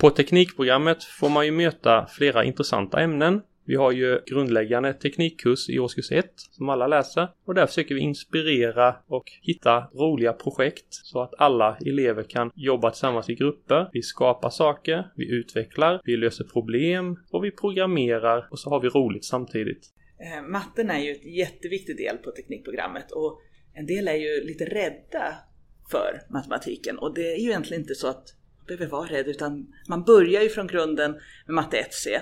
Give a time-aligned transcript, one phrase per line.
[0.00, 3.42] På teknikprogrammet får man ju möta flera intressanta ämnen.
[3.64, 8.00] Vi har ju grundläggande teknikkurs i årskurs 1 som alla läser och där försöker vi
[8.00, 13.88] inspirera och hitta roliga projekt så att alla elever kan jobba tillsammans i grupper.
[13.92, 18.88] Vi skapar saker, vi utvecklar, vi löser problem och vi programmerar och så har vi
[18.88, 19.86] roligt samtidigt.
[20.18, 23.40] Eh, matten är ju en jätteviktig del på teknikprogrammet och
[23.74, 25.34] en del är ju lite rädda
[25.90, 29.66] för matematiken och det är ju egentligen inte så att man behöver vara rädd utan
[29.88, 31.12] man börjar ju från grunden
[31.46, 32.20] med matte 1C.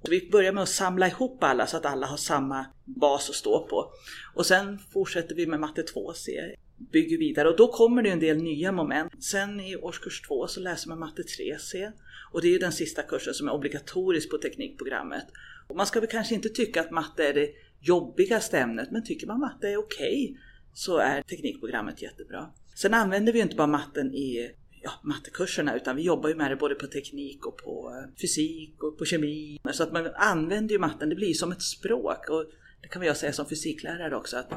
[0.00, 3.34] Och vi börjar med att samla ihop alla så att alla har samma bas att
[3.34, 3.92] stå på.
[4.34, 6.54] Och sen fortsätter vi med matte 2C,
[6.92, 9.24] bygger vidare och då kommer det en del nya moment.
[9.24, 11.92] Sen i årskurs 2 så läser man matte 3C
[12.32, 15.24] och det är ju den sista kursen som är obligatorisk på teknikprogrammet.
[15.68, 17.50] Och man ska väl kanske inte tycka att matte är det
[17.80, 20.36] jobbigaste ämnet men tycker man matte är okej okay,
[20.74, 22.50] så är teknikprogrammet jättebra.
[22.74, 24.50] Sen använder vi inte bara matten i
[24.82, 28.82] ja, mattekurserna utan vi jobbar ju med det både på teknik och på eh, fysik
[28.82, 29.60] och på kemi.
[29.72, 32.44] Så att man använder ju matten, det blir som ett språk och
[32.82, 34.52] det kan jag säga som fysiklärare också att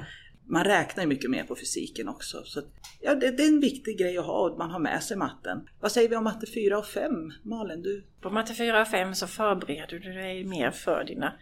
[0.52, 2.44] man räknar ju mycket mer på fysiken också.
[2.44, 2.66] Så att,
[3.02, 5.68] ja, det, det, är en viktig grej att ha och man har med sig matten.
[5.80, 7.12] Vad säger vi om matte 4 och 5?
[7.44, 8.04] Malin, du?
[8.22, 11.34] På matte 4 och 5 så förbereder du dig mer för dina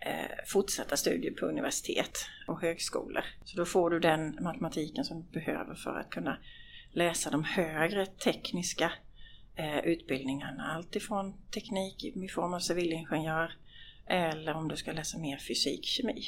[0.00, 3.24] eh, fortsatta studier på universitet och högskolor.
[3.44, 6.38] Så då får du den matematiken som du behöver för att kunna
[6.98, 8.92] läsa de högre tekniska
[9.54, 10.72] eh, utbildningarna.
[10.72, 13.52] Alltifrån teknik i form av civilingenjör
[14.06, 16.22] eller om du ska läsa mer fysik, kemi.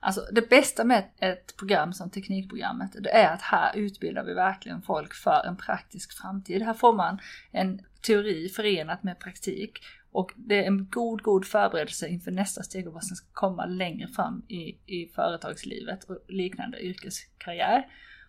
[0.00, 4.82] Alltså det bästa med ett program som Teknikprogrammet, det är att här utbildar vi verkligen
[4.82, 6.62] folk för en praktisk framtid.
[6.62, 7.18] Här får man
[7.50, 9.78] en teori förenat med praktik
[10.12, 13.66] och det är en god, god förberedelse inför nästa steg och vad som ska komma
[13.66, 17.86] längre fram i, i företagslivet och liknande yrkeskarriär.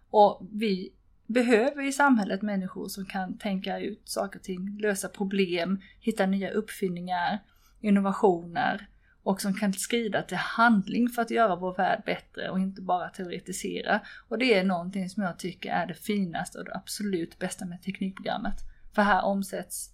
[0.10, 0.94] Och vi
[1.28, 6.50] behöver i samhället människor som kan tänka ut saker och ting, lösa problem, hitta nya
[6.50, 7.40] uppfinningar,
[7.82, 8.88] innovationer
[9.24, 13.10] och som kan skrida till handling för att göra vår värld bättre och inte bara
[13.10, 14.02] teoretisera.
[14.28, 17.82] Och det är någonting som jag tycker är det finaste och det absolut bästa med
[17.82, 18.56] teknikprogrammet.
[18.94, 19.90] För här omsätts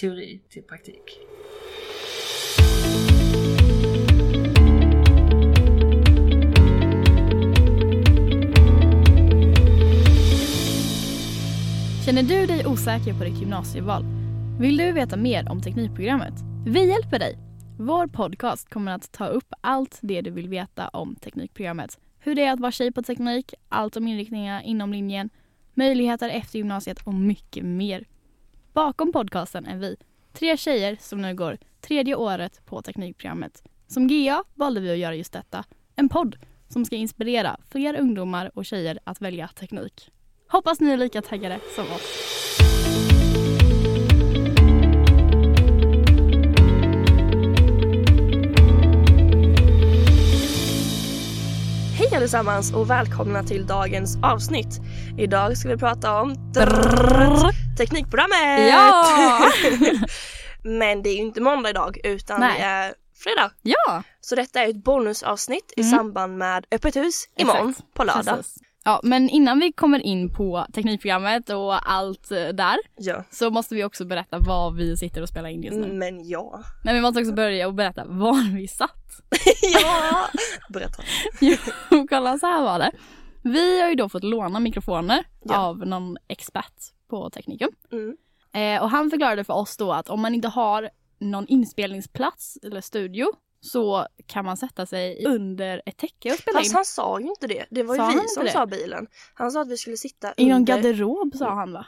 [0.00, 1.18] teori till praktik.
[12.06, 14.04] Känner du dig osäker på ditt gymnasieval?
[14.60, 16.34] Vill du veta mer om Teknikprogrammet?
[16.66, 17.38] Vi hjälper dig!
[17.78, 21.98] Vår podcast kommer att ta upp allt det du vill veta om Teknikprogrammet.
[22.18, 25.30] Hur det är att vara tjej på teknik, allt om inriktningar inom linjen,
[25.74, 28.04] möjligheter efter gymnasiet och mycket mer.
[28.72, 29.96] Bakom podcasten är vi,
[30.32, 33.62] tre tjejer som nu går tredje året på Teknikprogrammet.
[33.86, 35.64] Som GA valde vi att göra just detta,
[35.96, 36.36] en podd
[36.68, 40.10] som ska inspirera fler ungdomar och tjejer att välja teknik.
[40.52, 42.28] Hoppas ni är lika taggade som oss.
[51.98, 54.80] Hej allesammans och välkomna till dagens avsnitt.
[55.18, 56.52] Idag ska vi prata om
[57.78, 58.68] Teknikprogrammet!
[58.70, 59.50] Ja!
[60.62, 62.58] Men det är ju inte måndag idag utan Nej.
[62.58, 63.50] det är fredag.
[63.62, 64.02] Ja!
[64.20, 65.90] Så detta är ett bonusavsnitt i Mm.
[65.92, 67.94] samband med Öppet hus imorgon Exakt.
[67.94, 68.36] på lördag.
[68.36, 68.56] Precis.
[68.84, 73.24] Ja, men innan vi kommer in på Teknikprogrammet och allt eh, där Ja.
[73.30, 75.92] så måste vi också berätta vad vi sitter och spelar in just nu.
[75.92, 76.60] Men ja.
[76.84, 79.20] Men vi måste också börja och berätta var vi satt.
[79.82, 80.28] ja!
[80.68, 81.02] Berätta.
[81.40, 82.90] Jo, kolla så här var det.
[83.42, 85.58] Vi har ju då fått låna mikrofoner Ja.
[85.58, 86.74] av någon expert
[87.10, 87.70] på Teknikum.
[87.92, 88.16] Mm.
[88.76, 92.80] Eh, och han förklarade för oss då att om man inte har någon inspelningsplats eller
[92.80, 93.26] studio
[93.64, 96.62] så kan man sätta sig under ett täcke och spela in.
[96.64, 97.64] Fast han sa ju inte det.
[97.70, 98.50] Det var ju Sa han vi som det?
[98.50, 99.06] sa bilen.
[99.34, 100.76] Han sa att vi skulle sitta I någon under...
[100.76, 101.86] garderob sa han va?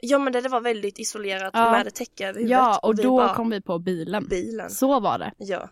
[0.00, 1.70] Ja men det, det var väldigt isolerat Ja.
[1.70, 2.50] med ett täcke över huvudet.
[2.50, 4.26] Ja, och vi då bara, kom vi på bilen.
[4.28, 4.70] bilen.
[4.70, 5.32] Så var det.
[5.38, 5.68] Ja.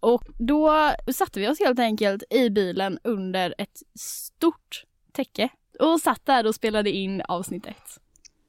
[0.00, 5.48] Och då satte vi oss helt enkelt i bilen under ett stort täcke
[5.80, 7.98] och satt där och spelade in avsnitt ett.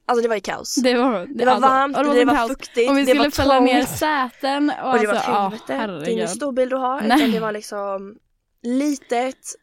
[0.06, 0.74] Alltså det var ju kaos.
[0.74, 2.48] Det var, det, Det var alltså, varmt, det, var kaos.
[2.48, 5.78] fuktigt, Och vi det skulle var fälla ner säten och, Och det var alltså, ett
[5.78, 6.04] helvete.
[6.04, 7.18] det är ingen stor bil du har Nej.
[7.18, 8.18] utan det var liksom
[8.62, 9.54] litet.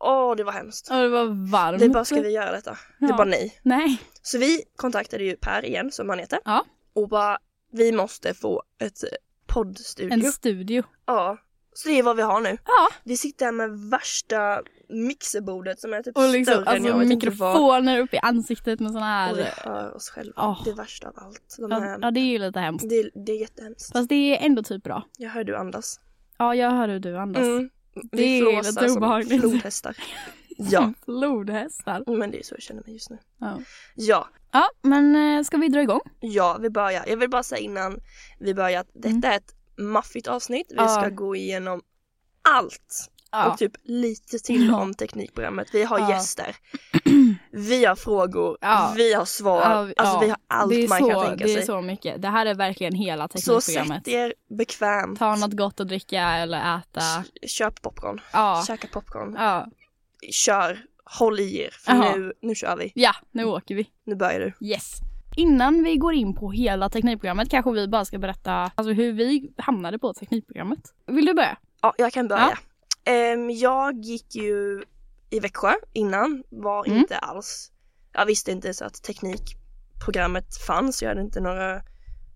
[0.00, 0.90] Åh det var hemskt.
[0.90, 1.82] Och det var varmt.
[1.82, 2.70] Vi bara, ska vi göra detta?
[2.98, 3.16] Det Ja.
[3.16, 3.58] bara nej.
[3.62, 3.98] Nej.
[4.22, 6.38] Så vi kontaktade ju Per igen som han heter.
[6.44, 6.64] Ja.
[6.94, 7.38] Och bara,
[7.72, 8.98] vi måste få ett
[9.46, 10.12] poddstudio.
[10.12, 10.82] En studio.
[11.06, 11.36] Ja.
[11.74, 12.58] Så det är vad vi har nu.
[12.66, 12.88] Ja.
[13.04, 14.62] Vi sitter här med värsta
[14.92, 17.54] mixerbordet som är typ Och liksom större än alltså, jag inte vad.
[17.54, 19.32] mikrofoner upp i ansiktet med såna här...
[19.32, 20.42] Och vi hör oss själva.
[20.42, 20.62] Åh.
[20.64, 21.56] Det värsta av allt.
[21.58, 22.88] De Ja, är, ja, det är ju lite hemskt.
[22.88, 23.92] det, det är jättehemskt.
[23.92, 25.04] Fast det är ändå typ bra.
[25.18, 26.00] Jag hör du andas.
[26.38, 27.42] Ja, jag hör hur du andas.
[27.42, 27.70] Mm.
[27.94, 29.40] Det Vi är lite obehagligt.
[29.40, 29.96] flodhästar.
[30.56, 32.16] Ja, Flodhästar.
[32.18, 33.18] men det är så jag känner mig just nu.
[33.38, 33.58] Ja.
[33.94, 36.00] Ja, Ja, men eh, ska vi dra igång?
[36.20, 37.04] Ja, vi börjar.
[37.08, 38.00] Jag vill bara säga innan
[38.38, 39.24] vi börjar att detta Mm.
[39.30, 40.66] är ett maffigt avsnitt.
[40.70, 41.82] Vi ska gå igenom
[42.42, 43.50] allt Ja.
[43.52, 44.80] och typ lite till Ja.
[44.80, 45.68] om teknikprogrammet.
[45.72, 46.10] Vi har Ja.
[46.10, 46.56] gäster.
[47.52, 48.58] Vi har frågor.
[48.60, 48.92] Ja.
[48.96, 49.60] Vi har svar.
[49.60, 50.20] Ja, alltså ja.
[50.20, 51.66] vi har allt man så, kan tänka det är sig.
[51.66, 52.22] så mycket.
[52.22, 53.28] Det här är verkligen hela Så
[53.60, 54.04] teknikprogrammet.
[54.04, 55.18] sätt er bekvämt.
[55.18, 57.00] Ta något gott att dricka eller äta.
[57.46, 58.20] Köp popcorn.
[58.32, 58.64] Ja.
[58.66, 59.34] Käka popcorn.
[59.38, 59.66] Ja.
[60.30, 60.78] Kör.
[61.04, 61.70] Håll i er.
[61.80, 62.16] För Ja.
[62.16, 62.92] nu, nu kör vi.
[62.94, 63.86] ja, nu åker vi.
[64.04, 64.66] Nu börjar du.
[64.66, 64.92] Yes.
[65.36, 69.52] Innan vi går in på hela teknikprogrammet kanske vi bara ska berätta alltså, hur vi
[69.58, 70.80] hamnade på teknikprogrammet.
[71.06, 71.56] Vill du börja?
[71.82, 72.42] Ja, jag kan börja.
[72.48, 72.56] Ehm,
[73.50, 74.82] jag gick ju
[75.30, 76.42] i Växjö innan.
[76.48, 76.98] Var Mm.
[76.98, 77.72] inte alls...
[78.12, 81.02] Jag visste inte så att teknikprogrammet fanns.
[81.02, 81.82] Jag hade inte några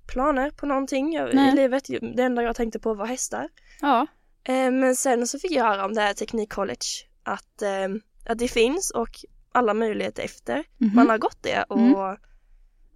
[0.06, 1.52] planer på någonting Nej.
[1.52, 1.84] i livet.
[2.16, 3.48] Det enda jag tänkte på var hästar.
[3.80, 4.06] Ja.
[4.44, 7.06] Ehm, men sen så fick jag höra om det här teknikcollege.
[7.22, 9.08] Att, ehm, att det finns och
[9.52, 10.94] alla möjligheter efter Mhm.
[10.94, 11.62] man har gått det.
[11.68, 11.92] Och Mm.
[11.92, 12.18] ja,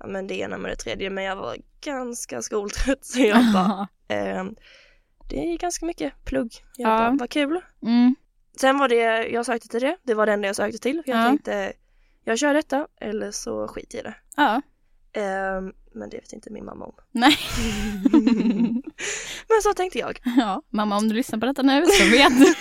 [0.06, 1.10] men det ena med det tredje.
[1.10, 4.54] Men jag var ganska skoltrött så jag bara, ehm,
[5.30, 6.52] det är ganska mycket plugg.
[6.76, 6.98] Jag Ja.
[6.98, 7.60] bara, vad kul.
[7.82, 8.14] mm.
[8.60, 11.02] Sen var det, jag sökte till det, det var det enda jag sökte till.
[11.06, 11.24] Jag Ja.
[11.26, 11.72] tänkte,
[12.24, 14.14] jag kör detta eller så skit i det.
[14.36, 14.62] Ja.
[15.12, 16.94] Ehm, men det vet inte min mamma om.
[17.12, 17.36] Nej.
[19.48, 20.62] Men så tänkte jag, ja.
[20.70, 22.54] Mamma om du lyssnar på detta nu så vet du.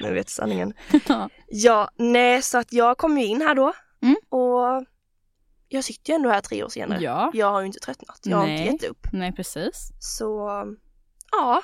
[0.08, 0.74] nu vet sanningen.
[1.08, 1.28] ja.
[1.48, 3.72] Ja, nej så att jag kom ju in här då
[4.02, 4.16] Mm.
[4.28, 4.84] och
[5.68, 7.00] jag sitter ju ändå här tre år senare.
[7.02, 7.30] ja.
[7.34, 8.72] Jag har ju inte tröttnat, jag har inte Nej.
[8.72, 9.06] gett upp.
[9.12, 9.90] Nej precis.
[10.00, 10.50] Så
[11.32, 11.62] ja,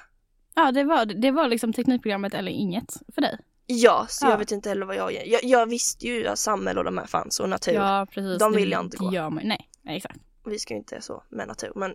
[0.59, 3.39] Ja det var, det var liksom teknikprogrammet eller inget för dig.
[3.67, 4.31] ja så Ja.
[4.31, 5.27] jag vet inte heller vad jag.
[5.27, 7.73] Jag, jag visste ju att samhälle och de här fanns och natur.
[7.73, 8.39] Ja precis.
[8.39, 9.13] De vill jag inte gå.
[9.13, 9.43] Gör man.
[9.45, 9.69] Nej.
[9.83, 10.19] Nej exakt.
[10.47, 11.95] Vi ska ju inte så med natur men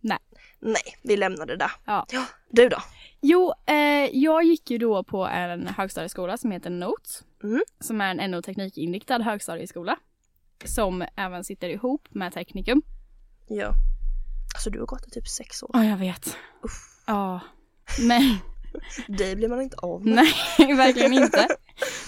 [0.00, 0.18] Nej.
[0.60, 1.70] nej, vi lämnar det där.
[1.84, 2.06] Ja.
[2.50, 2.76] Du då?
[3.20, 3.74] Jo, eh,
[4.12, 7.10] jag gick ju då på en högstadieskola som heter NOTE.
[7.42, 7.62] Mm.
[7.80, 9.96] Som är en NO-teknikinriktad högstadieskola.
[10.64, 12.82] Som även sitter ihop med Teknikum.
[13.48, 13.72] Ja.
[14.54, 15.70] Alltså du har gått i typ sex år.
[15.72, 16.26] Ja, jag vet.
[16.62, 17.02] Uff.
[17.06, 17.40] Ja.
[17.98, 18.38] Men
[19.08, 20.14] Det blir man inte av med.
[20.58, 21.48] nej, verkligen inte.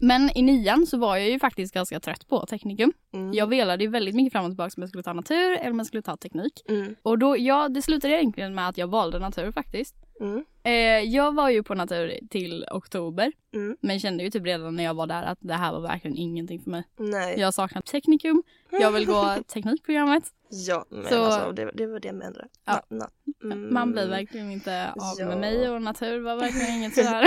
[0.00, 2.92] Men i nian så var jag ju faktiskt ganska trött på Teknikum.
[3.14, 3.32] Mm.
[3.32, 5.78] Jag velade ju väldigt mycket fram och tillbaka om jag skulle ta natur eller om
[5.78, 6.62] jag skulle ta teknik.
[6.68, 6.94] Mm.
[7.02, 9.94] Och då, ja, det slutade egentligen med att jag valde natur faktiskt.
[10.20, 10.44] Mm.
[10.62, 10.72] Eh,
[11.14, 13.32] jag var ju på natur till oktober.
[13.54, 13.76] Mm.
[13.80, 16.60] Men kände ju typ redan när jag var där att det här var verkligen ingenting
[16.62, 16.84] för mig.
[16.98, 17.40] Nej.
[17.40, 20.24] Jag saknar teknikum, jag vill gå teknikprogrammet.
[20.68, 22.48] Ja, men Så- alltså det, det var det jag menade.
[22.64, 22.82] Ja.
[22.90, 23.08] Na,
[23.42, 23.74] na, mm.
[23.74, 25.26] Man blir verkligen inte av Ja.
[25.28, 27.24] med mig och natur var verkligen inget sådär.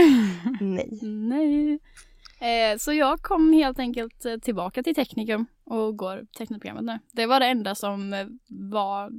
[0.64, 1.00] Nej.
[1.02, 1.80] Nej.
[2.40, 7.00] Eh, så jag kom helt enkelt eh, tillbaka till teknikum och går teknikprogrammet nu.
[7.12, 8.28] Det var det enda som eh,
[8.72, 9.12] var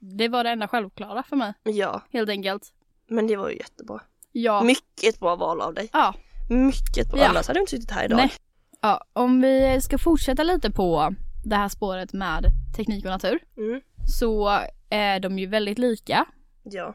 [0.00, 2.72] det var det enda självklara för mig, Ja, helt enkelt.
[3.08, 4.00] men det var ju jättebra.
[4.32, 4.62] Ja.
[4.62, 5.88] Mycket bra val av dig.
[5.92, 6.14] ja.
[6.50, 7.20] Mycket bra.
[7.20, 7.28] Ja.
[7.28, 8.16] Annars hade du inte suttit här idag.
[8.16, 8.32] Nej.
[8.80, 9.04] ja.
[9.12, 11.14] Om vi ska fortsätta lite på
[11.44, 12.44] det här spåret med
[12.76, 13.80] teknik och natur Mm.
[14.18, 14.58] så
[14.90, 16.24] är de ju väldigt lika
[16.62, 16.94] Ja.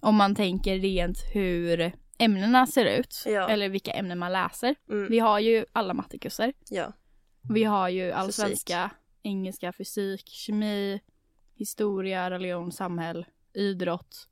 [0.00, 3.22] om man tänker rent hur ämnena ser ut.
[3.26, 3.48] Ja.
[3.48, 4.74] Eller vilka ämnen man läser.
[4.90, 5.08] Mm.
[5.10, 6.52] Vi har ju alla mattekurser.
[6.70, 6.92] Ja.
[7.50, 8.44] Vi har ju all Fysik.
[8.46, 8.90] svenska,
[9.22, 11.00] engelska, fysik, kemi,
[11.54, 14.28] historia, religion, samhäll, idrott.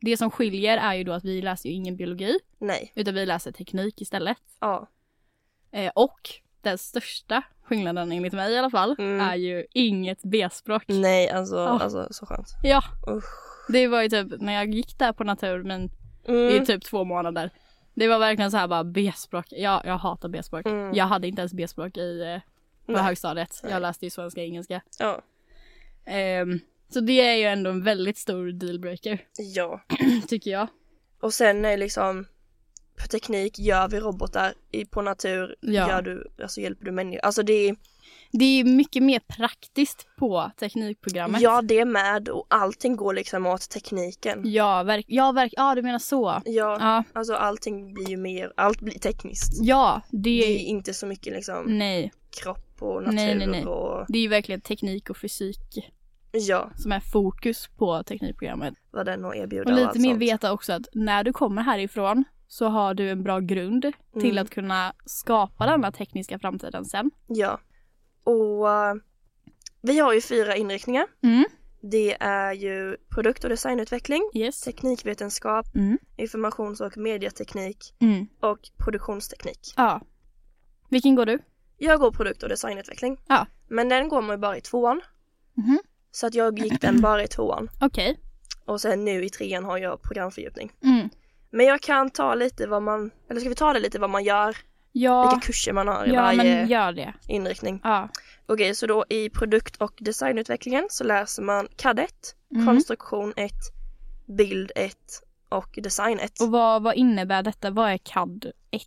[0.00, 2.92] Det som skiljer är ju då att vi läser ju ingen biologi Nej.
[2.94, 4.38] utan vi läser teknik istället.
[4.60, 4.88] Ja.
[5.72, 6.20] Eh, och
[6.62, 9.20] den största skillnaden enligt mig i alla fall Mm.
[9.20, 10.84] är ju inget B-språk.
[10.86, 11.68] Nej, alltså, Ja.
[11.80, 12.48] alltså så skönt.
[12.62, 13.24] Ja, Usch.
[13.72, 15.90] det var ju typ när jag gick där på natur men
[16.28, 16.62] Mm.
[16.62, 17.50] i typ två månader.
[17.94, 19.46] Det var verkligen så här bara B-språk.
[19.50, 20.66] Ja, jag hatar B-språk.
[20.66, 20.94] Mm.
[20.94, 22.40] Jag hade inte ens B-språk i eh,
[22.86, 23.02] på Nej.
[23.02, 23.60] högstadiet.
[23.62, 23.72] Nej.
[23.72, 24.82] Jag läste ju svenska och engelska.
[24.98, 25.22] Ja.
[26.04, 29.80] Ehm, så det är ju ändå en väldigt stor dealbreaker, Ja.
[30.28, 30.66] tycker jag.
[31.20, 32.26] Och sen är liksom
[33.02, 35.88] på teknik gör vi robotar, i, på natur Ja.
[35.88, 37.24] gör du, alltså hjälper du människor.
[37.24, 37.76] Alltså det är,
[38.32, 41.40] Det är mycket mer praktiskt på teknikprogrammet.
[41.40, 44.42] ja det är med och allting går liksom åt tekniken.
[44.44, 46.42] Ja, verk, ja, verk, ja du menar så.
[46.44, 49.58] Ja, Ja, alltså allting blir ju mer, allt blir tekniskt.
[49.62, 53.66] ja Det det är inte så mycket liksom Nej, kropp och natur Nej, nej, nej.
[53.66, 55.90] och det är ju verkligen teknik och fysik
[56.32, 58.74] ja, som är fokus på teknikprogrammet.
[58.90, 60.22] vad den har erbjuda Och och lite allt mer sånt.
[60.22, 63.82] veta också att när du kommer härifrån så har du en bra grund
[64.20, 64.42] till Mm.
[64.42, 67.10] att kunna skapa denna tekniska framtiden sen.
[67.26, 67.60] Ja.
[68.24, 68.94] Och eh,
[69.82, 71.06] vi har ju fyra inriktningar.
[71.22, 71.44] Mm.
[71.82, 74.60] Det är ju produkt och designutveckling, Yes.
[74.60, 75.98] teknikvetenskap, Mm.
[76.16, 78.26] informations och medieteknik Mm.
[78.40, 79.74] och produktionsteknik.
[79.76, 80.00] Ja.
[80.88, 81.38] Vilken går du?
[81.78, 83.20] Jag går produkt och designutveckling.
[83.28, 83.46] Ja.
[83.68, 85.00] Men den går man ju bara i tvåan.
[85.54, 85.78] Mhm.
[86.10, 87.70] Så att jag gick den bara i tvåan.
[87.80, 88.18] Okej.
[88.64, 90.72] Och sen nu i trean har jag programfördjupning.
[90.84, 91.08] Mm.
[91.50, 94.24] Men jag kan ta lite vad man, eller ska vi ta det lite vad man
[94.24, 94.56] gör,
[94.92, 97.14] Ja, vilka kurser man har i ja varje men gör det.
[97.28, 97.80] inriktning.
[97.84, 98.08] Ja.
[98.46, 102.10] Okej, så då i produkt och designutvecklingen så läser man CAD 1,
[102.54, 102.66] Mm.
[102.66, 103.52] konstruktion 1,
[104.26, 104.96] bild 1
[105.48, 106.40] och design 1.
[106.40, 107.70] Och vad, vad innebär detta?
[107.70, 108.82] Vad är CAD 1?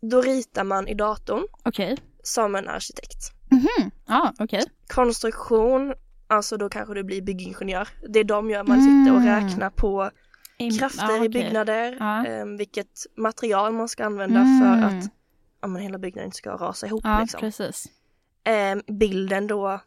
[0.00, 1.96] Då ritar man i datorn Okej.
[2.22, 3.32] som en arkitekt.
[3.50, 3.90] Mhm.
[4.06, 4.62] Ja, okej.
[4.88, 5.94] Konstruktion,
[6.26, 7.88] alltså då kanske du blir byggingenjör.
[8.08, 9.44] Det är de gör, man sitter och Mm.
[9.48, 10.10] räknar på
[10.58, 11.28] Im- krafter ja, i okej.
[11.28, 12.26] byggnader, Ja.
[12.26, 14.60] ehm, vilket material man ska använda Mm.
[14.60, 15.04] för att
[15.60, 17.40] ja, men hela byggnaden inte ska rasa ihop Ja, liksom.
[17.40, 17.86] precis.
[18.44, 19.80] Ehm, bilden då,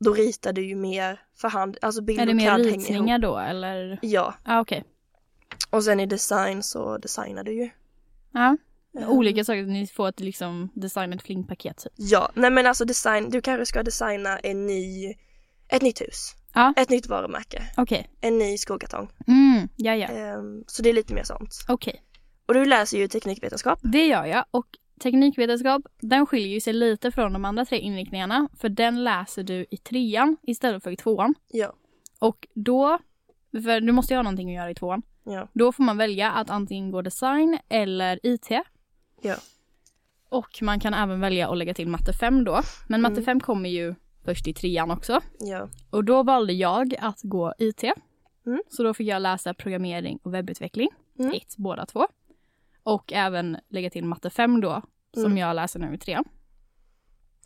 [0.00, 3.98] då ritar du ju mer för hand, alltså bild Är det mer ritningar då eller?
[4.02, 4.84] Ja, Ja, okej.
[5.70, 7.70] och sen i design så designar du ju.
[8.32, 8.56] Ja.
[8.98, 11.92] Ehm, Olika saker, ni får ett liksom designat flingpaket typ.
[11.96, 15.14] Ja, nej men alltså design, du kanske ska designa en ny,
[15.68, 16.34] ett nytt hus.
[16.54, 16.74] Ja.
[16.76, 18.10] Ett nytt varumärke, Okej.
[18.20, 19.08] en ny skokartong.
[19.26, 20.06] Mm, ja, ja.
[20.08, 21.54] Ehm, så det är lite mer sånt.
[21.68, 22.02] Okej.
[22.46, 23.78] Och du läser ju teknikvetenskap.
[23.82, 24.66] Det gör jag och
[25.00, 29.66] teknikvetenskap den skiljer ju sig lite från de andra tre inriktningarna för den läser du
[29.70, 31.34] i trean istället för i tvåan.
[31.52, 31.72] Ja.
[32.18, 32.98] Och då,
[33.52, 35.02] för du måste ju ha någonting att göra i tvåan.
[35.24, 35.48] Ja.
[35.52, 38.48] Då får man välja att antingen gå design eller IT.
[39.22, 39.34] Ja.
[40.28, 42.60] Och man kan även välja att lägga till matte 5 då.
[42.88, 43.24] Men matte Mm.
[43.24, 45.20] 5 kommer ju först i trean också.
[45.40, 45.68] Ja.
[45.90, 47.82] Och då valde jag att gå IT.
[48.46, 48.62] Mm.
[48.70, 50.88] Så då fick jag läsa programmering och webbutveckling.
[51.18, 51.32] Mm.
[51.32, 52.06] Ett, båda två.
[52.82, 54.82] Och även lägga till matte 5 då.
[55.14, 55.38] Som Mm.
[55.38, 56.24] jag läser nu i trean.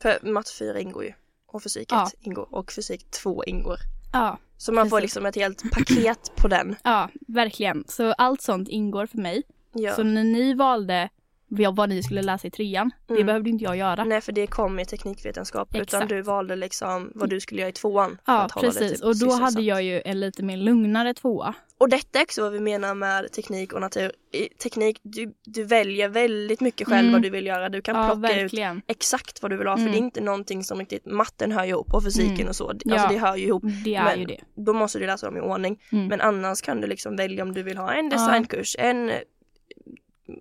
[0.03, 1.13] För matte 4 ingår ju.
[1.47, 2.11] Och fysik 1 Ja.
[2.21, 2.55] ingår.
[2.55, 3.77] Och fysik 2 ingår.
[4.13, 6.77] Ja, Så man får liksom ett helt paket på den.
[6.85, 7.85] ja, verkligen.
[7.89, 9.43] Så allt sånt ingår för mig.
[9.73, 9.95] Ja.
[9.95, 11.09] Så när ni valde
[11.49, 13.27] vad ni skulle läsa i trean, det Mm.
[13.27, 14.05] behövde inte jag göra.
[14.05, 16.09] Nej för det kom i teknikvetenskap utan Exakt.
[16.09, 18.19] du valde liksom vad du skulle göra i tvåan.
[18.27, 18.93] för Ja, precis.
[18.93, 21.55] typ och då hade jag ju en lite mer lugnare tvåa.
[21.81, 24.13] Och detta är också vad vi menar med teknik och natur.
[24.33, 27.13] I teknik, du, du väljer väldigt mycket själv Mm.
[27.13, 27.69] vad du vill göra.
[27.69, 28.83] Du kan Ja, plocka ut verkligen.
[28.87, 29.93] exakt vad du vill ha för Mm.
[29.93, 32.49] det är inte någonting som riktigt, matten hör ju ihop och fysiken Mm.
[32.49, 32.69] och så.
[32.71, 33.09] Alltså Ja.
[33.13, 33.63] det hör ju ihop.
[33.85, 34.41] Det är Men- ju det.
[34.57, 35.81] Då måste du läsa dem i ordning.
[35.93, 36.07] Mm.
[36.07, 39.11] Men annars kan du liksom välja om du vill ha en designkurs, en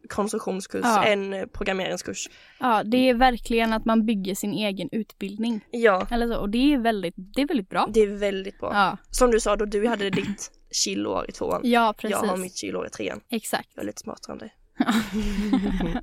[0.10, 1.03] konstruktionskurs, Ja.
[1.03, 2.29] en eh, programmeringskurs.
[2.60, 5.62] Ja, det är verkligen att man bygger sin egen utbildning.
[5.72, 6.38] Ja, Eller så.
[6.38, 7.88] Och det är väldigt, det är väldigt bra.
[7.94, 8.72] det är väldigt bra.
[8.74, 11.62] Ja, Som du sa då, du hade ditt kiloår i tvåan.
[11.63, 12.17] ja precis.
[12.22, 13.20] Jag har mitt kiloår i trean.
[13.29, 13.70] Exakt.
[13.75, 14.53] Jag är lite smartare än dig.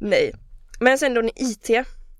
[0.00, 0.32] Nej.
[0.80, 1.70] Men sen då ni IT,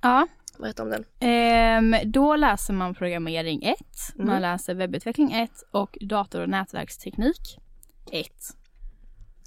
[0.03, 0.27] Ja.
[0.59, 1.05] berätta om den.
[1.21, 3.77] Ehm, då läser man programmering 1,
[4.15, 4.27] Mm.
[4.27, 7.59] man läser webbutveckling 1 och dator och nätverksteknik
[8.13, 8.27] 1.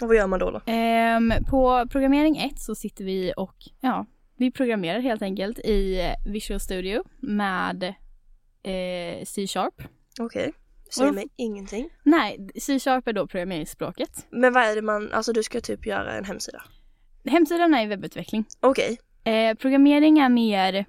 [0.02, 0.52] Och vad gör man då?
[0.52, 0.62] då?
[0.66, 4.06] Ehm, på programmering 1 så sitter vi och ja,
[4.38, 7.84] vi programmerar helt enkelt i Visual Studio med
[8.64, 9.82] eh, C-sharp.
[10.20, 10.54] Okej,
[10.96, 11.90] säger Och- mig ingenting.
[12.04, 14.26] Nej, C-sharp är då programmeringsspråket.
[14.30, 16.64] Men vad är det man, alltså du ska typ göra en hemsida?
[17.26, 18.46] Hemsidan är webbutveckling.
[18.60, 20.86] Okej, Eh, programmering är mer,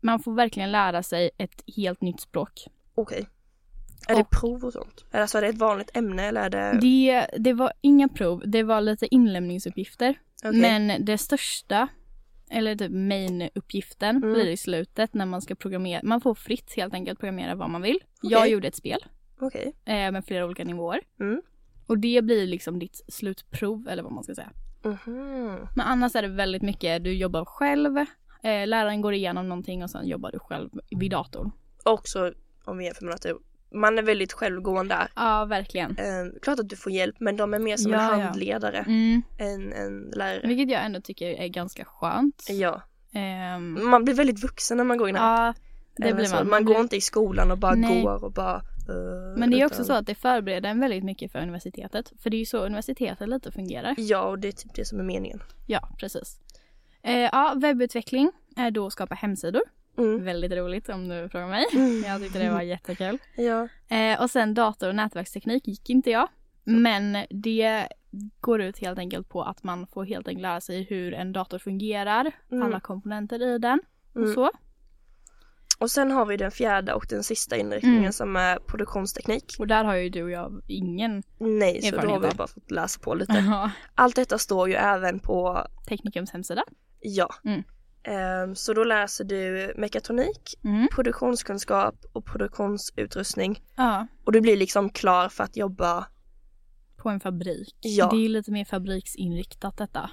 [0.00, 2.66] man får verkligen lära sig ett helt nytt språk.
[2.94, 3.26] okej.
[4.08, 5.04] Är det Och- prov och sånt?
[5.10, 6.78] Det, alltså, är det ett vanligt ämne eller är det?
[6.80, 10.14] Det, det var inga prov, det var lite inlämningsuppgifter.
[10.44, 10.60] Okej.
[10.60, 11.88] Men det största,
[12.50, 14.32] eller typ main-uppgiften Mm.
[14.32, 16.00] blir i slutet när man ska programmera.
[16.04, 17.98] Man får fritt helt enkelt programmera vad man vill.
[18.22, 18.52] Jag Okej.
[18.52, 19.04] gjorde ett spel
[19.40, 19.72] Okej.
[19.84, 21.00] eh, med flera olika nivåer.
[21.20, 21.42] Mm.
[21.86, 24.50] Och det blir liksom ditt slutprov eller vad man ska säga.
[24.82, 25.46] Mhm.
[25.76, 27.98] Men annars är det väldigt mycket, du jobbar själv,
[28.42, 31.50] eh, läraren går igenom någonting och sen jobbar du själv vid datorn.
[31.84, 32.32] Också
[32.64, 33.38] om vi jämför med natur.
[33.74, 35.08] Man är väldigt självgående.
[35.16, 35.90] Ja, verkligen.
[35.90, 38.24] Eh, klart att du får hjälp men de är mer som en Ja, ja.
[38.24, 39.22] handledare Mm.
[39.38, 40.46] än en lärare.
[40.48, 42.46] Vilket jag ändå tycker är ganska skönt.
[42.50, 42.82] Ja.
[43.12, 45.46] Ehm, Man blir väldigt vuxen när man går in här.
[45.46, 45.54] ja,
[45.96, 46.48] det blir man.
[46.48, 48.02] Man går inte i skolan och bara Nej.
[48.02, 48.54] går och bara...
[48.56, 52.12] eh, Men det är också utan- så att det förbereder en väldigt mycket för universitetet.
[52.22, 53.94] För det är ju så universitetet lite fungerar.
[53.98, 55.42] Ja, och det är typ det som är meningen.
[55.66, 56.40] Ja, precis.
[57.02, 59.62] Eh, ja, webbutveckling är då att skapa hemsidor.
[59.98, 60.24] Mm.
[60.24, 61.66] Väldigt roligt om du frågar mig.
[62.06, 63.18] Jag tyckte det var jättekul.
[63.36, 63.68] Ja.
[63.96, 66.28] Eh, och sen dator och nätverksteknik gick inte jag.
[66.64, 67.88] Men det
[68.40, 71.58] går ut helt enkelt på att man får helt enkelt lära sig hur en dator
[71.58, 72.66] fungerar, Mm.
[72.66, 73.80] alla komponenter i den
[74.12, 74.34] och Mm.
[74.34, 74.50] så.
[75.78, 78.12] Och sen har vi den fjärde och den sista inriktningen Mm.
[78.12, 79.44] som är produktionsteknik.
[79.58, 82.70] Och där har ju du och jag ingen Nej, så då har vi bara fått
[82.70, 83.44] läsa på lite.
[83.94, 86.64] Allt detta står ju även på, Teknikums hemsida.
[87.00, 87.28] ja.
[87.44, 87.62] Mm.
[88.08, 90.88] Ehm, så då läser du mekatronik, Mm.
[90.92, 93.62] produktionskunskap och produktionsutrustning.
[93.76, 96.06] Ja, Och du blir liksom klar för att jobba,
[96.96, 97.76] på en fabrik.
[97.80, 98.10] Ja.
[98.10, 100.10] Det är ju lite mer fabriksinriktat detta.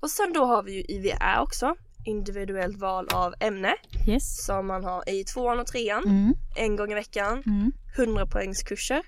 [0.00, 1.74] och sen då har vi ju IVA också,
[2.06, 3.74] individuellt val av ämne
[4.08, 4.44] Yes.
[4.46, 6.34] som man har i tvåan och trean, Mm.
[6.56, 7.72] en gång i veckan, Mm.
[7.96, 9.02] 100 poängskurser.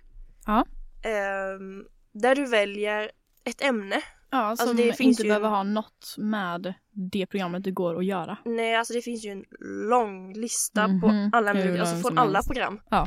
[0.46, 0.64] Ja.
[1.02, 3.10] Ehm, där du väljer
[3.44, 4.02] ett ämne
[4.36, 7.98] Ja, Alltså, som det finns inte ju- behöver ha något med det programmet du går
[7.98, 8.38] att göra.
[8.44, 9.44] Nej, alltså det finns ju en
[9.88, 12.48] lång lista Mhm, på alla hur möjliga, alltså från alla helst.
[12.48, 12.80] program.
[12.90, 13.06] Ja.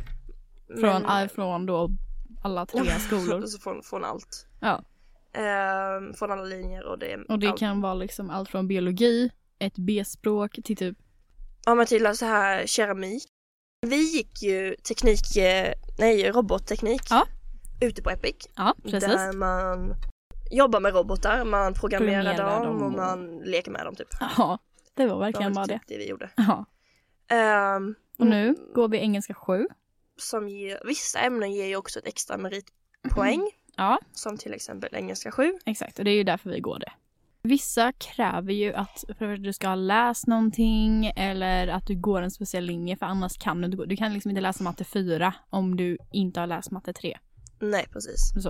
[0.80, 1.90] Från, Men- från då
[2.44, 3.42] alla tre skolor.
[3.42, 4.48] alltså från, från allt.
[4.60, 4.84] Ja.
[5.34, 7.60] Ehm, från alla linjer och det Och det allt.
[7.60, 10.98] kan vara liksom allt från biologi, ett B-språk till typ
[11.66, 13.24] Ja men till så här keramik.
[13.88, 17.02] Vi gick ju teknik, eh, nej robotteknik.
[17.10, 17.26] Ja.
[17.82, 18.36] Ute på Epic.
[18.56, 19.00] Ja, precis.
[19.10, 19.96] Där man
[20.50, 24.08] jobbar med robotar, man programmerar, dem dem och man leker med dem typ.
[24.38, 24.58] Ja,
[24.94, 25.94] det var Det verkligen var bara typ det.
[25.94, 26.30] det vi gjorde.
[26.36, 26.66] Ja.
[27.36, 29.68] Ehm, Och nu går vi engelska 7.
[30.18, 33.50] som ger, vissa ämnen ger ju också ett extra meritpoäng.
[33.78, 35.54] Ja, Som till exempel engelska 7.
[35.66, 36.00] exakt.
[36.00, 36.92] Och det är ju därför vi går det.
[37.42, 39.04] Vissa kräver ju att
[39.40, 43.62] du ska ha läst någonting eller att du går en speciell linje för annars kan
[43.62, 43.86] du inte gå.
[43.86, 47.18] Du kan liksom inte läsa matte 4 om du inte har läst matte 3.
[47.60, 48.32] Nej precis.
[48.44, 48.50] Så.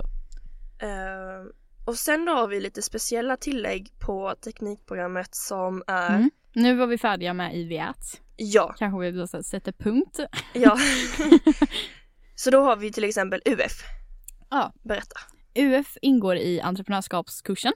[0.86, 1.52] Ehm,
[1.84, 6.30] och sen då har vi lite speciella tillägg på teknikprogrammet som är, Mm.
[6.52, 8.20] Nu var vi färdiga med IVät.
[8.36, 10.20] ja, Kanske vi då sätter punkt.
[10.52, 10.78] ja.
[12.34, 13.82] Så då har vi till exempel UF.
[14.50, 14.72] Ja.
[14.82, 15.20] Berätta.
[15.54, 17.72] UF ingår i entreprenörskapskursen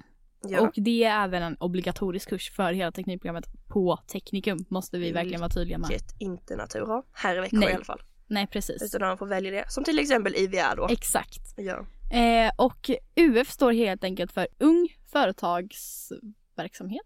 [0.48, 0.60] Ja.
[0.60, 5.40] och det är även en obligatorisk kurs för hela teknikprogrammet på Teknikum måste vi verkligen
[5.40, 5.88] vara tydliga med.
[5.88, 7.02] Vilket inte Natur har.
[7.12, 7.70] Här i Växjö Nej.
[7.70, 8.02] i alla fall.
[8.26, 8.82] Nej precis.
[8.82, 9.64] Utan de får välja det.
[9.72, 10.88] Som till exempel IVR då.
[10.90, 11.40] Exakt.
[11.56, 11.86] Ja.
[12.18, 17.02] Eh, och UF står helt enkelt för Ung Företagsverksamhet.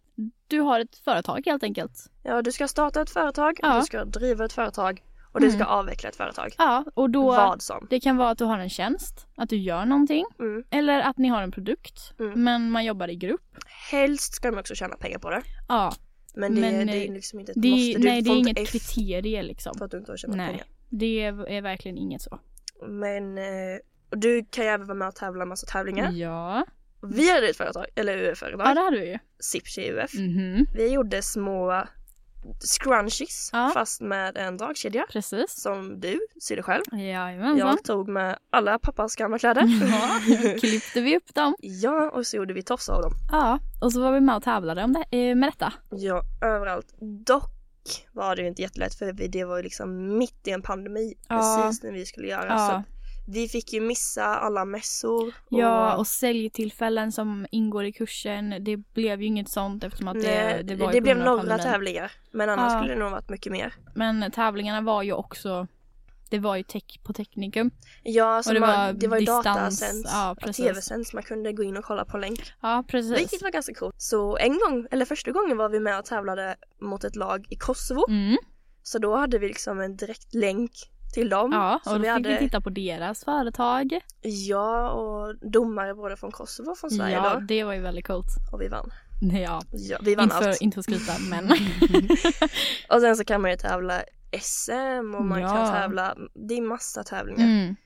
[0.47, 2.11] Du har ett företag helt enkelt.
[2.23, 3.79] ja, du ska starta ett företag, Ja.
[3.81, 5.59] du ska driva ett företag och du Mm.
[5.61, 6.55] ska avveckla ett företag.
[6.59, 7.87] Ja, och då Vad som.
[7.91, 10.65] det kan vara att du har en tjänst, att du gör någonting Mm.
[10.71, 12.45] eller att ni har en produkt Mm.
[12.45, 13.57] men man jobbar i grupp.
[13.91, 15.43] Helst ska de också tjäna pengar på det.
[15.69, 15.93] Ja,
[16.35, 17.99] Men det, Men, det är eh, liksom inte ett det, måste.
[17.99, 19.75] Du nej det är inget F kriterie liksom.
[19.79, 20.67] för att du inte har tjänat Nej, pengar.
[20.89, 22.41] Det är, verkligen inget så.
[22.89, 23.45] Men eh,
[24.11, 26.11] och du kan ju även vara med och tävla i massa tävlingar.
[26.13, 26.65] Ja,
[27.03, 29.19] Vi hade ett företag, eller UF-företag, ja det hade vi ju.
[29.41, 30.15] Sipchi UF.
[30.15, 31.85] Mhm, Vi gjorde små
[32.61, 33.71] scrunchies Ja.
[33.75, 35.63] fast med en dragkedja precis.
[35.63, 36.83] som du sydde själv.
[36.93, 37.59] Jajamensan.
[37.69, 39.63] Jag tog med alla pappas gamla kläder.
[39.91, 40.21] Ja,
[40.61, 41.55] klippte vi upp dem.
[41.61, 43.13] ja, och så gjorde vi tofsar av dem.
[43.33, 45.73] Ja, och så var vi med och tävlade om det, eh, med detta.
[45.91, 46.95] Ja, överallt.
[47.27, 47.51] Dock
[48.13, 51.15] var det ju inte jättelätt för vi- det var ju liksom mitt i en pandemi
[51.29, 51.63] Ja.
[51.65, 52.69] precis när vi skulle göra Ja.
[52.69, 52.93] så
[53.33, 55.35] vi fick ju missa alla mässor.
[55.51, 58.55] Ja, och säljtillfällen som ingår i kursen.
[58.65, 61.37] Det blev ju inget sånt eftersom att det, Nej, det det, var på blev några
[61.39, 61.63] pandemin.
[61.65, 62.79] tävlingar men annars Ja.
[62.79, 63.75] skulle det nog varit mycket mer.
[63.95, 65.67] Men tävlingarna var ju också,
[66.31, 67.71] det var ju tech på Teknikum.
[68.03, 71.77] Ja, så det det, var det var ju datasänds, ja, tv-sänds, man kunde gå in
[71.77, 72.53] och kolla på länk.
[72.63, 73.19] Ja, precis.
[73.19, 73.95] Vilket var ganska coolt.
[73.99, 77.57] Så en gång, eller första gången var vi med och tävlade mot ett lag i
[77.57, 78.09] Kosovo.
[78.09, 78.37] Mm.
[78.83, 80.73] Så då hade vi liksom en direkt länk
[81.15, 81.51] till dem.
[81.53, 84.01] Ja, så och då vi fick hade, vi titta på deras företag.
[84.23, 87.41] Ja, och domare både från Kosovo och från Sverige Ja, då.
[87.41, 88.29] det var ju väldigt coolt.
[88.53, 88.91] Och vi vann.
[89.21, 90.45] Ja, Ja, vi vann inte allt.
[90.45, 91.45] för, inte för att skryta men.
[92.89, 95.49] Och sen så kan man ju tävla SM och man Ja.
[95.49, 97.45] kan tävla, det är massa tävlingar.
[97.45, 97.77] mm.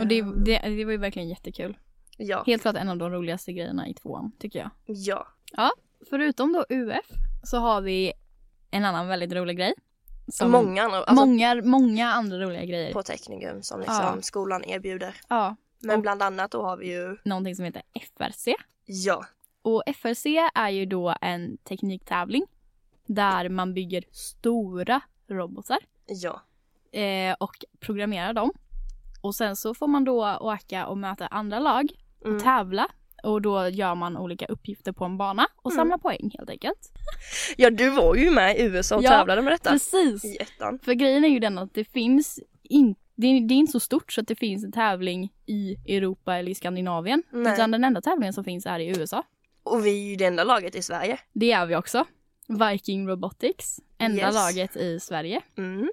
[0.00, 1.78] Och det, Ehm, det, det var ju verkligen jättekul.
[2.18, 4.70] Ja, Helt klart en av de roligaste grejerna i tvåan, tycker jag.
[4.86, 5.26] ja.
[6.10, 7.06] Förutom då UF
[7.44, 8.12] så har vi
[8.70, 9.74] en annan väldigt rolig grej.
[10.32, 12.92] Som många alltså många, många andra roliga grejer.
[12.92, 14.22] på Teknikum som liksom Ja.
[14.22, 15.16] skolan erbjuder.
[15.28, 18.54] Ja, Men Och- bland annat då har vi ju, någonting som heter FRC.
[18.84, 19.24] ja,
[19.62, 22.46] Och FRC är ju då en tekniktävling
[23.06, 25.00] där man bygger stora
[25.34, 26.42] robotar ja,
[27.00, 28.52] eh, och programmerar dem.
[29.22, 31.88] Och sen så får man då åka och möta andra lag
[32.20, 32.40] och mm.
[32.40, 32.88] tävla.
[33.22, 35.76] Och då gör man olika uppgifter på en bana och Mm.
[35.80, 36.92] samlar poäng helt enkelt.
[37.56, 40.24] ja du var ju med i USA och Ja, tävlade med detta Precis!
[40.24, 40.78] i ettan.
[40.78, 43.80] För grejen är ju den att det finns inte det är, det är inte så
[43.80, 47.22] stort så att det finns en tävling i Europa eller i Skandinavien.
[47.30, 47.52] Nej.
[47.52, 49.22] Utan den enda tävlingen som finns är i USA.
[49.62, 51.18] Och vi är ju det enda laget i Sverige.
[51.32, 52.04] Det är vi också.
[52.58, 53.80] Viking Robotics.
[53.98, 54.34] Enda Yes.
[54.34, 55.40] laget i Sverige.
[55.58, 55.90] Mm.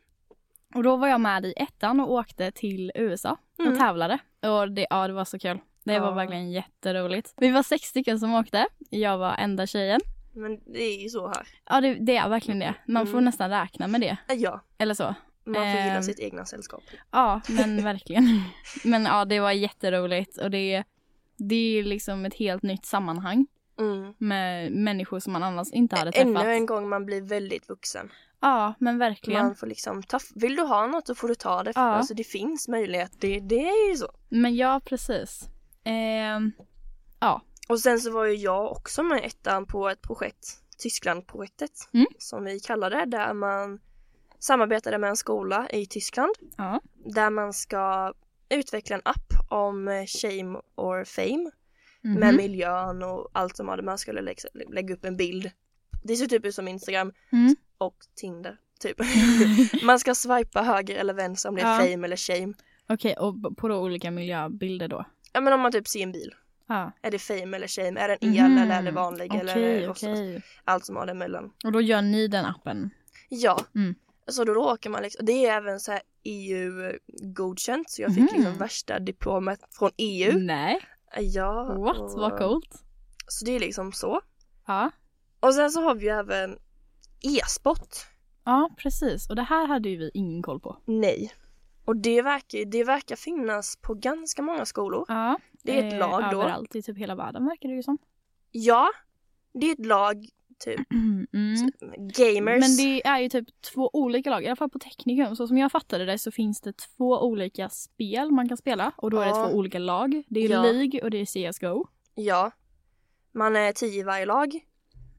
[0.76, 3.78] Och då var jag med i ettan och åkte till USA och Mm.
[3.80, 4.20] tävlade.
[4.41, 5.60] Och det, ja, det var så kul.
[5.84, 6.02] Det Ja.
[6.02, 7.34] var verkligen jätteroligt.
[7.38, 8.67] Vi var sex stycken som åkte.
[8.89, 10.02] Jag var enda tjejen.
[10.34, 11.48] Men det är ju så här.
[11.70, 12.74] Ja, det, det är verkligen det.
[12.88, 13.26] Man får Mm.
[13.26, 14.17] nästan räkna med det.
[14.36, 15.15] Ja, Eller så.
[15.46, 16.04] man får gilla Ehm.
[16.04, 16.84] sitt egna sällskap.
[17.12, 18.41] Ja, men verkligen.
[18.84, 20.84] Men ja, det var jätteroligt och det,
[21.38, 23.48] det är liksom ett helt nytt sammanhang
[23.80, 24.13] Mm.
[24.18, 26.28] med människor som man annars inte hade träffat.
[26.28, 28.12] Ännu en gång man blir väldigt vuxen.
[28.40, 29.46] Ja, men verkligen.
[29.46, 31.72] Man får liksom ta, vill du ha något då får du ta det.
[31.76, 31.82] Ja.
[31.82, 34.12] Alltså det finns möjlighet, det, det är ju så.
[34.30, 35.44] Men ja, precis.
[35.84, 36.52] Ehm,
[37.20, 42.08] ja, Och sen så var ju jag också med ettan på ett projekt, Tyskland-projektet, Mm.
[42.18, 43.80] som vi kallar det, där man
[44.40, 46.82] samarbetade med en skola i Tyskland, ja.
[47.06, 48.13] där man ska
[48.50, 51.52] utveckla en app om eh, shame or fame.
[52.20, 53.84] Med miljön och allt som hade.
[53.84, 54.39] Man skulle lägga,
[54.70, 55.52] lägga upp en bild.
[56.04, 57.56] Det ser typ ut som Instagram Mm.
[57.78, 58.58] och Tinder.
[58.80, 58.98] Typ.
[59.84, 61.80] man ska swipa höger eller vänster om det är Ja.
[61.91, 62.54] fame eller shame.
[62.89, 65.06] Okej, och b- på då olika miljöbilder då?
[65.34, 66.34] Ja men om man typ ser en bil.
[66.67, 66.91] Ja.
[67.02, 68.00] Är det fame eller shame?
[68.00, 68.58] Är den el Mhm.
[68.58, 69.36] eller är det vanlig?
[69.36, 70.12] eller det rosa?
[70.12, 70.41] okej.
[70.63, 71.52] Allt som har det emellan.
[71.63, 72.89] Och då gör ni den appen?
[73.30, 73.65] Ja.
[73.76, 73.96] Mm.
[74.28, 78.30] Så då, åker man liksom, det är även så EU-godkänt så jag fick Mhm.
[78.36, 80.38] liksom värsta diplomet från EU.
[80.39, 80.80] Nej.
[81.20, 81.76] Ja.
[81.78, 81.98] What?
[82.00, 82.84] och- Vad coolt.
[83.28, 84.22] Så det är liksom så.
[84.67, 84.91] Ja.
[85.39, 86.60] Och sen så har vi ju även
[87.22, 87.96] e-sport.
[88.43, 89.30] Ja, precis.
[89.30, 90.78] Och det här hade ju vi ingen koll på.
[90.86, 91.34] Nej.
[91.86, 95.06] Och det verkar, det verkar finnas på ganska många skolor.
[95.08, 95.39] Ja.
[95.63, 96.41] Det är ett eh, lag då.
[96.41, 97.98] Överallt i typ hela världen verkar det ju som.
[98.52, 98.89] Ja,
[99.54, 100.80] det är ett lag, typ
[101.34, 101.72] Mm.
[102.17, 102.60] gamers.
[102.60, 105.36] Men det är ju typ två olika lag, i alla fall på Technicum.
[105.36, 109.12] Så som jag fattade det så finns det två olika spel man kan spela och
[109.12, 109.48] då är det Ja.
[109.48, 110.24] två olika lag.
[110.28, 110.62] Det är Ja.
[110.63, 111.88] League och det är CSGO.
[112.15, 112.52] Ja.
[113.32, 114.60] Man är tio i varje lag.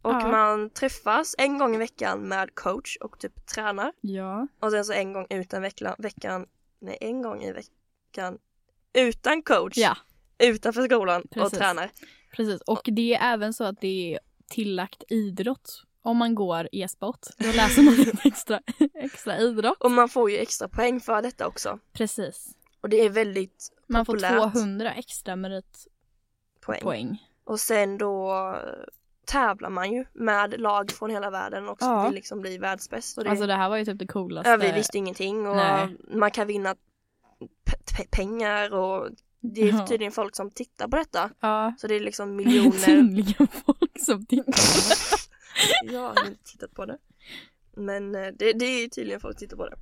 [0.03, 0.29] Och Ja.
[0.31, 3.93] man träffas en gång i veckan med coach och typ tränar.
[4.01, 4.49] Ja.
[4.61, 6.47] Och sen så en gång utan veckan, veckan
[6.81, 8.39] nej en gång i veckan
[8.93, 9.77] utan coach.
[9.77, 9.97] Ja,
[10.39, 11.59] Utanför skolan och Precis.
[11.59, 11.91] tränar.
[12.37, 12.61] precis.
[12.61, 15.85] Och det är även så att det är tillagt idrott.
[16.03, 18.61] Om man går e-sport, då läser man en extra,
[18.95, 19.77] extra idrott.
[19.83, 21.79] Och man får ju extra poäng för detta också.
[21.93, 22.49] Precis.
[22.81, 24.53] Och det är väldigt Man får Populärt.
[24.53, 26.81] 200 extra meritpoäng.
[26.83, 27.25] poäng.
[27.45, 28.85] Och sen då eh,
[29.27, 32.05] tävlar man ju med lag från hela världen och Ja.
[32.05, 33.17] vill liksom bli världsbäst.
[33.17, 34.51] Det, Alltså det här var ju typ det coolaste.
[34.51, 35.97] ja, vi visste ingenting och Nej.
[36.15, 39.09] man kan vinna pe- pe- pengar och
[39.41, 41.31] det är tydligen folk som tittar på detta.
[41.41, 41.75] Ja.
[41.79, 42.79] Så det är liksom Det miljoner.
[42.87, 44.55] tydligen folk som tittar.
[45.93, 46.99] Jag har inte tittat på det.
[47.77, 49.77] Men eh, det, det är tydligen folk som tittar på det.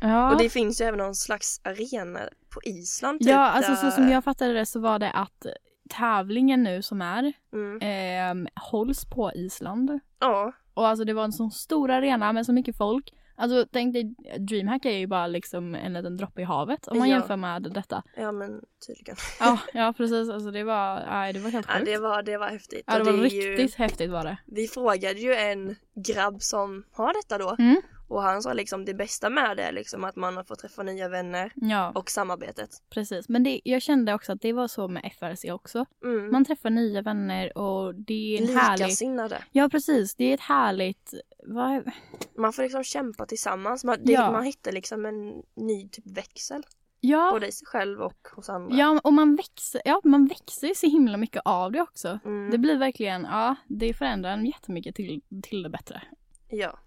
[0.00, 0.32] Ja.
[0.32, 2.20] Och det finns ju även någon slags arena
[2.54, 5.46] på Island typ, Ja, alltså så där- som jag fattade det så var det att
[5.90, 8.44] tävlingen nu som är mm.
[8.44, 10.00] eh, hålls på Island.
[10.20, 13.12] Ja, Och alltså det var en sån stor arena med så mycket folk.
[13.40, 17.08] Alltså tänk dig, DreamHack är ju bara liksom en liten droppe i havet om man
[17.08, 17.16] Ja.
[17.16, 18.02] jämför med detta.
[18.16, 19.16] ja men tydligen.
[19.40, 20.30] Ja, ja precis.
[20.30, 21.86] Alltså det var, nej, det var helt Ja, sjukt.
[21.86, 22.82] det var, det var häftigt.
[22.86, 24.38] Ja, det Och var riktigt Ju, häftigt var det.
[24.46, 27.56] vi frågade ju en grabb som har detta då.
[27.58, 27.80] Mm.
[28.10, 30.82] Och han sa liksom det bästa med det är liksom att man har fått träffa
[30.82, 32.70] nya vänner Ja, och samarbetet.
[32.90, 33.28] precis.
[33.28, 35.84] Men det, jag kände också att det var så med FRC också.
[36.04, 36.30] Mm.
[36.32, 38.84] Man träffar nya vänner och det är en härlig...
[38.84, 39.38] Likasinnade.
[39.52, 40.14] Ja, precis.
[40.14, 41.14] Det är ett härligt...
[41.46, 41.90] Vad...
[42.36, 43.84] Man får liksom kämpa tillsammans.
[43.84, 44.32] Man, det, Ja.
[44.32, 46.62] man hittar liksom en ny typ växel.
[47.00, 48.76] Ja, Både i sig själv och hos andra.
[48.76, 52.18] ja, och man växer, ja, man växer så himla mycket av det också.
[52.24, 52.50] Mm.
[52.50, 56.02] Det blir verkligen, ja, det förändrar en jättemycket till, till det bättre.
[56.48, 56.78] ja.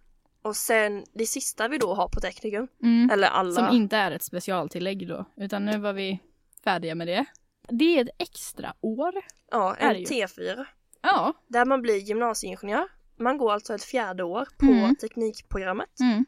[0.44, 3.10] Och sen det sista vi då har på Teknikum, Mm.
[3.10, 3.52] eller alla.
[3.52, 6.20] Som inte är ett specialtillägg då, utan nu var vi
[6.64, 7.26] färdiga med det.
[7.70, 9.14] Det är ett extra år.
[9.52, 10.06] ja, en det ju.
[10.06, 10.66] T4.
[11.02, 11.34] Ja.
[11.48, 12.88] Där man blir gymnasieingenjör.
[13.22, 14.96] Man går alltså ett fjärde år på Mm.
[14.96, 16.00] teknikprogrammet.
[16.00, 16.26] Mm.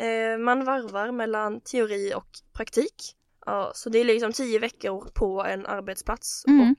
[0.00, 3.14] Eh, man varvar mellan teori och praktik.
[3.46, 6.70] Ja, så det är liksom tio veckor på en arbetsplats Mm.
[6.70, 6.76] och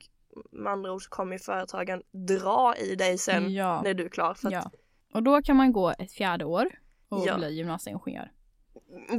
[0.52, 3.82] med andra ord så kommer företagen dra i dig sen Ja.
[3.82, 4.30] när du är klar.
[4.30, 4.70] Att ja.
[5.14, 6.66] Och då kan man gå ett fjärde år
[7.08, 7.36] och Ja.
[7.38, 8.30] bli gymnasieingenjör.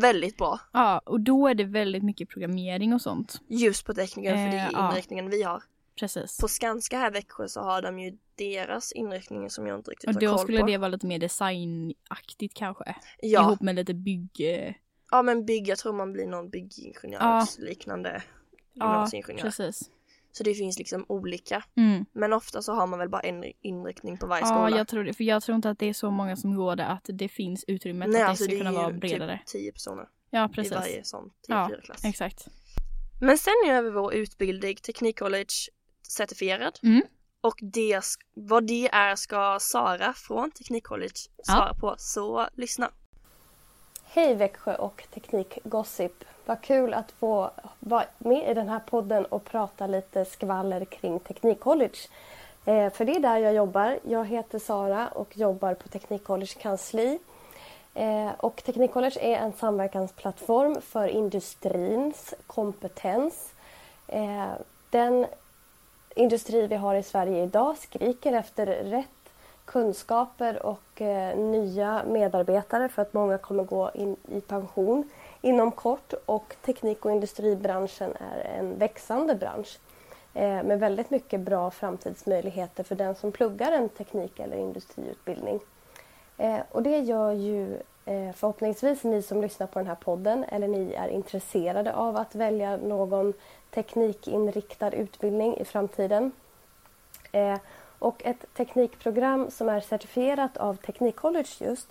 [0.01, 0.59] Väldigt bra.
[0.73, 3.41] Ja, och då är det väldigt mycket programmering och sånt.
[3.47, 4.89] Just på tekniken för det Eh, är ja.
[4.91, 5.63] inriktningen vi har.
[5.99, 6.37] Precis.
[6.37, 10.07] På Skanska här i Växjö så har de ju deras inriktning som jag inte riktigt
[10.07, 10.65] Och har då koll skulle på.
[10.67, 12.95] det vara lite mer designaktigt kanske.
[13.21, 13.41] ja.
[13.41, 14.29] Ihop med lite bygg...
[14.39, 14.73] eh,
[15.11, 17.47] ja men bygg, jag tror man blir någon byggingenjör Ja.
[17.59, 18.23] liknande
[18.73, 19.43] Ja, gymnasieingenjör.
[19.43, 19.89] precis.
[20.31, 21.63] Så det finns liksom olika.
[21.75, 22.05] Mm.
[22.13, 24.77] Men ofta så har man väl bara en inriktning på varje Ja, skola.
[24.77, 25.13] jag tror det.
[25.13, 27.65] För jag tror inte att det är så många som går det, att det finns
[27.67, 29.37] utrymme Nej att alltså det det ska kunna är vara ju bredare.
[29.37, 30.73] typ 10 personer Ja, i precis.
[30.73, 32.05] varje sån Ja, 10-4-klass.
[32.05, 32.47] Exakt.
[33.21, 35.69] Men sen är vi vår utbildning Teknikcollege
[36.11, 36.79] certifierad.
[36.83, 37.01] Mm.
[37.41, 38.01] Och det,
[38.33, 41.95] vad det är ska Sara från Teknikcollege svara på.
[41.97, 42.89] Så lyssna.
[44.03, 46.23] Hej Växjö och Teknikgossip.
[46.45, 51.19] Vad kul att få vara med i den här podden och prata lite skvaller kring
[51.19, 52.09] Teknikcollege.
[52.65, 53.99] Eh, för det är där jag jobbar.
[54.03, 57.19] Jag heter Sara och jobbar på Teknikcollege kansli.
[57.93, 63.53] Eh, och Teknikcollege är en samverkansplattform för industrins kompetens.
[64.07, 64.51] Eh,
[64.89, 65.25] den
[66.15, 69.07] industri vi har i Sverige idag skriker efter rätt
[69.65, 75.09] kunskaper och eh, nya medarbetare för att många kommer gå in i pension
[75.41, 79.79] inom kort och teknik och industribranschen är en växande bransch
[80.33, 85.59] eh, med väldigt mycket bra framtidsmöjligheter för den som pluggar en teknik eller industriutbildning.
[86.37, 87.73] Eh, och det gör ju
[88.05, 92.35] eh, förhoppningsvis ni som lyssnar på den här podden eller ni är intresserade av att
[92.35, 93.33] välja någon
[93.71, 96.31] teknikinriktad utbildning i framtiden.
[97.31, 97.57] Eh,
[97.99, 101.87] och ett teknikprogram som är certifierat av Teknikcollege just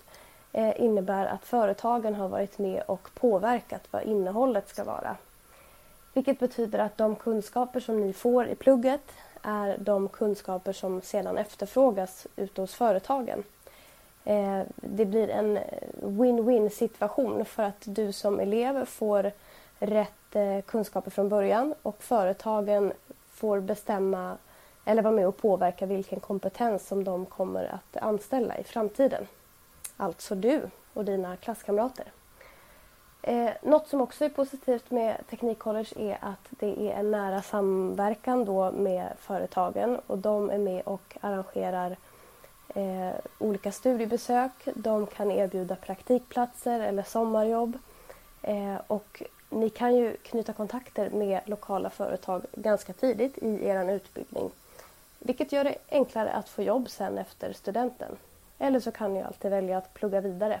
[0.53, 5.15] eh, innebär att företagen har varit med och påverkat vad innehållet ska vara.
[6.13, 11.37] Vilket betyder att de kunskaper som ni får i plugget är de kunskaper som sedan
[11.37, 13.43] efterfrågas ute hos företagen.
[14.25, 15.59] Eh, det blir en
[16.01, 19.31] win-win situation för att du som elev får
[19.79, 22.93] rätt Eh, kunskaper från början och företagen
[23.29, 24.37] får bestämma
[24.85, 29.27] eller vara med och påverka vilken kompetens som de kommer att anställa i framtiden.
[29.97, 30.61] Alltså du
[30.93, 32.05] och dina klasskamrater.
[33.21, 38.45] Eh, något som också är positivt med Teknikcollege är att det är en nära samverkan
[38.45, 41.97] då med företagen och de är med och arrangerar
[42.75, 44.51] eh, olika studiebesök.
[44.75, 47.77] De kan erbjuda praktikplatser eller sommarjobb.
[48.41, 54.51] Eh, och ni kan ju knyta kontakter med lokala företag ganska tidigt i er utbildning.
[55.19, 58.15] Vilket gör det enklare att få jobb sen efter studenten.
[58.59, 60.59] Eller så kan ni alltid välja att plugga vidare.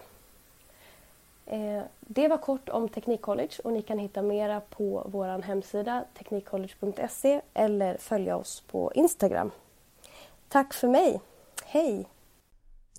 [1.45, 7.41] Eh, det var kort om Teknikcollege och ni kan hitta mera på vår hemsida teknikcollege.se
[7.53, 9.51] eller följa oss på Instagram.
[10.47, 11.21] Tack för mig.
[11.65, 12.07] Hej!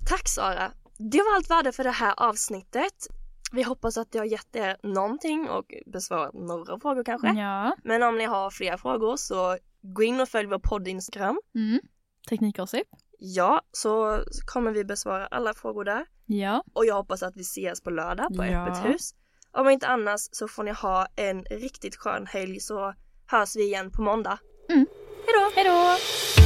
[0.08, 0.72] Tack Sara!
[0.96, 3.08] Det var allt värde för det här avsnittet.
[3.52, 7.28] Vi hoppas att det har gett er någonting och besvarat några frågor kanske.
[7.28, 7.76] Ja.
[7.84, 11.40] Men om ni har fler frågor så gå in och följ vår podd Instagram.
[11.54, 11.80] Mm.
[12.28, 12.86] Teknikgossip.
[13.18, 16.06] Ja, så kommer vi besvara alla frågor där.
[16.26, 16.64] Ja.
[16.72, 18.66] Och jag hoppas att vi ses på lördag på Ja.
[18.66, 19.14] Öppet hus.
[19.52, 22.94] Om inte annars så får ni ha en riktigt skön helg så
[23.26, 24.38] hörs vi igen på måndag.
[24.68, 24.86] Mm.
[25.26, 25.50] Hejdå!
[25.54, 26.41] Hej då!